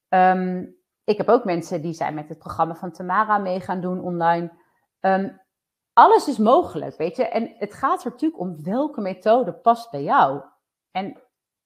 [0.10, 4.02] Um, ik heb ook mensen die zijn met het programma van Tamara mee gaan doen
[4.02, 4.52] online.
[5.00, 5.42] Um,
[5.94, 7.28] alles is mogelijk, weet je.
[7.28, 10.42] En het gaat er natuurlijk om welke methode past bij jou.
[10.92, 11.22] En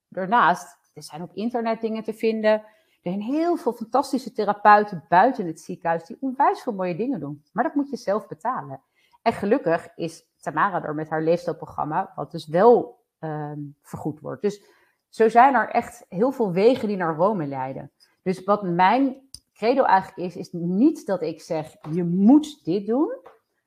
[0.08, 2.52] daarnaast, er zijn op internet dingen te vinden.
[2.52, 7.44] Er zijn heel veel fantastische therapeuten buiten het ziekenhuis die onwijs veel mooie dingen doen.
[7.52, 8.82] Maar dat moet je zelf betalen.
[9.22, 13.52] En gelukkig is Tamara er met haar leefstijlprogramma, wat dus wel uh,
[13.82, 14.42] vergoed wordt.
[14.42, 14.64] Dus
[15.10, 17.92] zo zijn er echt heel veel wegen die naar Rome leiden.
[18.22, 23.20] Dus wat mijn credo eigenlijk is, is niet dat ik zeg, je moet dit doen.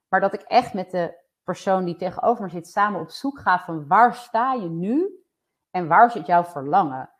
[0.09, 3.59] Maar dat ik echt met de persoon die tegenover me zit samen op zoek ga
[3.59, 5.25] van waar sta je nu
[5.71, 7.11] en waar zit jouw verlangen?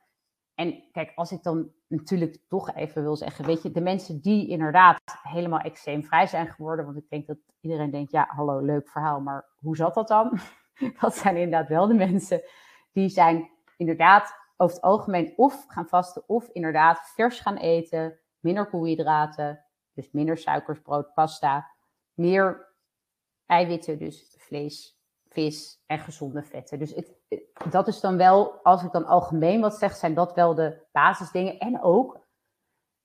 [0.55, 4.49] En kijk, als ik dan natuurlijk toch even wil zeggen, weet je, de mensen die
[4.49, 9.21] inderdaad helemaal extreemvrij zijn geworden, want ik denk dat iedereen denkt, ja, hallo, leuk verhaal,
[9.21, 10.39] maar hoe zat dat dan?
[11.01, 12.43] dat zijn inderdaad wel de mensen
[12.93, 18.67] die zijn inderdaad over het algemeen of gaan vasten of inderdaad vers gaan eten, minder
[18.67, 21.71] koolhydraten, dus minder suikers, brood, pasta,
[22.15, 22.73] meer
[23.47, 24.99] eiwitten, dus vlees,
[25.29, 26.79] vis en gezonde vetten.
[26.79, 27.15] Dus het,
[27.71, 31.59] dat is dan wel, als ik dan algemeen wat zeg, zijn dat wel de basisdingen.
[31.59, 32.21] En ook,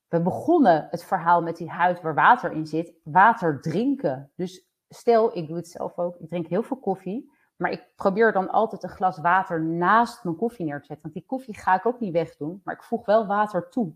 [0.07, 4.31] we begonnen het verhaal met die huid waar water in zit, water drinken.
[4.35, 8.31] Dus stel, ik doe het zelf ook, ik drink heel veel koffie, maar ik probeer
[8.31, 11.01] dan altijd een glas water naast mijn koffie neer te zetten.
[11.01, 13.93] Want die koffie ga ik ook niet wegdoen, maar ik voeg wel water toe.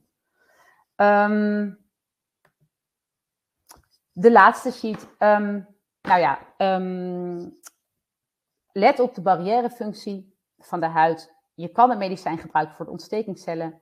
[0.95, 1.73] Ehm,
[4.11, 5.07] de laatste sheet.
[5.17, 5.61] Ehm,
[6.01, 7.49] nou ja, ehm,
[8.71, 11.35] let op de barrièrefunctie van de huid.
[11.53, 13.81] Je kan een medicijn gebruiken voor de ontstekingscellen.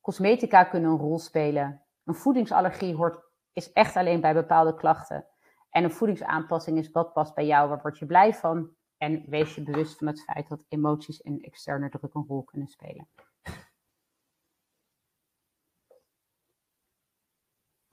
[0.00, 1.82] Cosmetica kunnen een rol spelen.
[2.04, 3.18] Een voedingsallergie hoort,
[3.52, 5.26] is echt alleen bij bepaalde klachten.
[5.70, 8.70] En een voedingsaanpassing is wat past bij jou, waar word je blij van.
[9.02, 12.68] En wees je bewust van het feit dat emoties en externe druk een rol kunnen
[12.68, 13.08] spelen.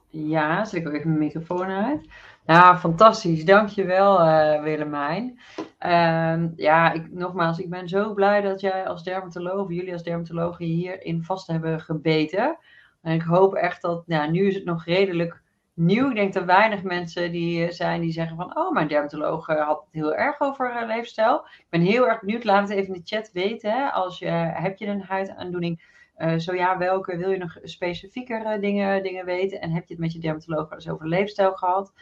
[0.08, 2.10] Ja, zet ik ook even mijn microfoon uit.
[2.46, 3.46] Ja, fantastisch.
[3.46, 5.40] Dankjewel uh, Willemijn.
[5.86, 10.66] Uh, ja, ik, nogmaals, ik ben zo blij dat jij als dermatoloog, jullie als dermatologen
[10.66, 12.58] hierin vast hebben gebeten.
[13.02, 15.42] En ik hoop echt dat, nou, nu is het nog redelijk
[15.80, 16.10] nieuw.
[16.10, 19.66] Ik denk dat weinig mensen die eh, zijn die zeggen van, oh, mijn dermatoloog eh,
[19.66, 21.36] had het heel erg over leefstijl.
[21.36, 23.72] Ik ben heel erg benieuwd, laat het even in de chat weten.
[23.72, 28.42] Hè, als je, heb je een huidaandoening uh, zo ja, welke wil je nog specifieker
[28.42, 29.62] uh, dingen, dingen weten?
[29.62, 31.94] En heb je het met je dermatoloog eens over leefstijl gehad?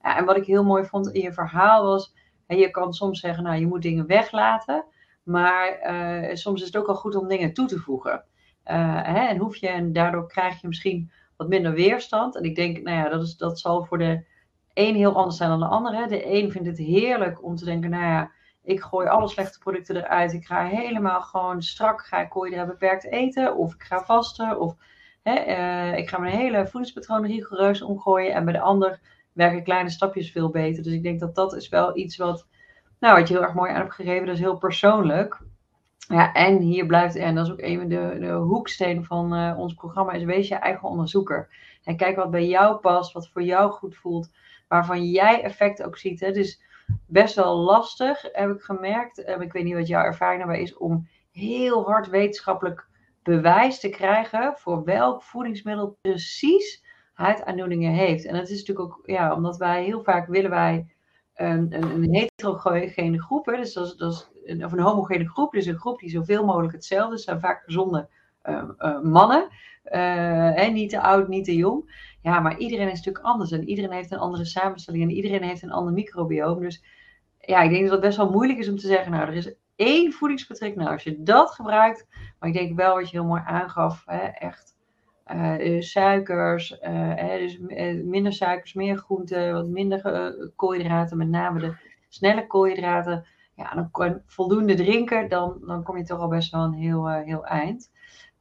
[0.00, 2.14] En wat ik heel mooi vond in je verhaal was,
[2.46, 4.84] hè, je kan soms zeggen, nou je moet dingen weglaten,
[5.22, 5.78] maar
[6.32, 8.24] soms is het ook wel goed om dingen toe te voegen.
[8.62, 12.36] Hè, en hoef je, en daardoor krijg je misschien wat minder weerstand.
[12.36, 14.24] En ik denk, nou ja, dat, is, dat zal voor de
[14.74, 16.08] een heel anders zijn dan de ander.
[16.08, 18.30] De een vindt het heerlijk om te denken, nou ja,
[18.62, 20.32] ik gooi alle slechte producten eruit.
[20.32, 23.56] Ik ga helemaal gewoon strak, ga ik koolhydraten beperkt eten.
[23.56, 24.60] Of ik ga vasten.
[24.60, 24.74] Of
[25.22, 28.32] hè, uh, ik ga mijn hele voedingspatroon rigoureus omgooien.
[28.34, 29.00] En bij de ander
[29.32, 30.82] werken kleine stapjes veel beter.
[30.82, 32.46] Dus ik denk dat dat is wel iets wat,
[33.00, 34.26] nou, wat je heel erg mooi aan hebt gegeven.
[34.26, 35.40] Dat is heel persoonlijk.
[36.08, 39.58] Ja, en hier blijft, en dat is ook een van de, de hoekstenen van uh,
[39.58, 41.48] ons programma, is wees je eigen onderzoeker.
[41.84, 44.30] En kijk wat bij jou past, wat voor jou goed voelt,
[44.68, 46.20] waarvan jij effect ook ziet.
[46.20, 46.32] Hè.
[46.32, 46.62] Dus
[47.06, 49.24] best wel lastig, heb ik gemerkt.
[49.24, 52.88] Ehm, ik weet niet wat jouw ervaring daarbij is, om heel hard wetenschappelijk
[53.22, 58.24] bewijs te krijgen voor welk voedingsmiddel precies huidaandoeningen heeft.
[58.24, 60.94] En dat is natuurlijk ook, ja, omdat wij heel vaak willen wij
[61.34, 65.78] een, een, een heterogene groep, dus dat dat is of een homogene groep, dus een
[65.78, 68.08] groep die zoveel mogelijk hetzelfde is, zijn vaak gezonde
[68.44, 69.48] uh, uh, mannen,
[69.92, 72.04] uh, niet te oud, niet te jong.
[72.22, 75.62] Ja, maar iedereen is natuurlijk anders en iedereen heeft een andere samenstelling en iedereen heeft
[75.62, 76.60] een ander microbioom.
[76.60, 76.84] Dus
[77.40, 79.54] ja, ik denk dat het best wel moeilijk is om te zeggen, nou, er is
[79.76, 80.72] één voedingspatroon.
[80.76, 82.06] Nou, als je dat gebruikt,
[82.38, 84.76] maar ik denk wel wat je heel mooi aangaf, hè, echt
[85.34, 87.58] uh, suikers, uh, dus
[88.04, 91.74] minder suikers, meer groenten, wat minder koolhydraten, met name de
[92.08, 93.26] snelle koolhydraten.
[93.56, 97.08] Ja, dan kan voldoende drinken, dan, dan kom je toch al best wel een heel,
[97.08, 97.90] heel eind.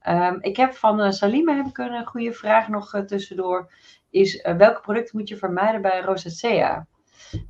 [0.08, 3.72] Um, ik heb van uh, Salima heb ik een goede vraag nog uh, tussendoor.
[4.10, 6.88] Is uh, welke producten moet je vermijden bij rosacea?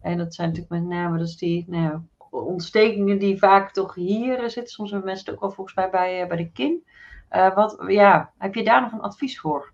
[0.02, 2.00] En dat zijn natuurlijk met name dus die nou,
[2.30, 4.74] ontstekingen die vaak toch hier zitten.
[4.74, 6.84] Soms hebben mensen het ook wel volgens mij bij, bij de kin.
[7.30, 9.74] wat, ja, heb je daar nog een advies voor?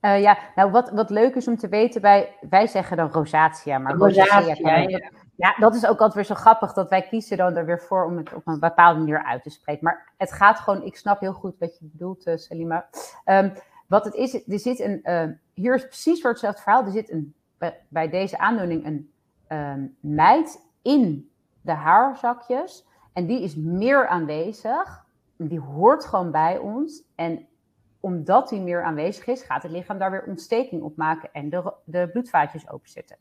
[0.00, 3.94] ja, nou wat, wat leuk is om te weten, bij, wij zeggen dan rosacea, maar
[3.94, 5.10] rosacea, rosacea ja.
[5.36, 8.04] Ja, dat is ook altijd weer zo grappig dat wij kiezen dan er weer voor
[8.04, 9.84] om het op een bepaalde manier uit te spreken.
[9.84, 12.88] Maar het gaat gewoon, ik snap heel goed wat je bedoelt, uh, Salima.
[13.24, 13.52] Um,
[13.86, 17.10] wat het is, er zit een, uh, hier is precies voor hetzelfde verhaal, er zit
[17.10, 17.34] een,
[17.88, 19.12] bij, deze aandoening een
[19.48, 22.86] um, mijt in de haarzakjes.
[23.12, 25.04] En die is meer aanwezig,
[25.36, 27.02] die hoort gewoon bij ons.
[27.14, 27.46] En
[28.00, 31.72] omdat die meer aanwezig is, gaat het lichaam daar weer ontsteking op maken en de,
[31.84, 33.16] de bloedvaatjes openzetten.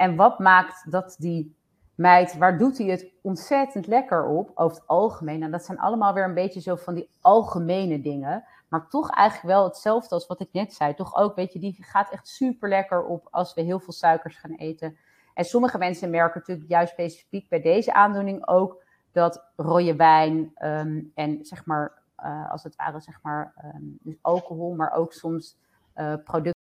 [0.00, 1.56] En wat maakt dat die
[1.94, 5.42] meid, waar doet hij het ontzettend lekker op, over het algemeen?
[5.42, 8.44] En dat zijn allemaal weer een beetje zo van die algemene dingen.
[8.68, 10.94] Maar toch eigenlijk wel hetzelfde als wat ik net zei.
[10.94, 14.36] Toch ook, weet je, die gaat echt super lekker op als we heel veel suikers
[14.36, 14.96] gaan eten.
[15.34, 18.82] En sommige mensen merken natuurlijk juist specifiek bij deze aandoening ook
[19.12, 24.18] dat rode wijn um, en zeg maar, uh, als het ware, zeg maar, um, dus
[24.20, 25.56] alcohol, maar ook soms
[25.96, 26.59] uh, producten